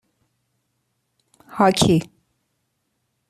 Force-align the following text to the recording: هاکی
هاکی 1.59 1.99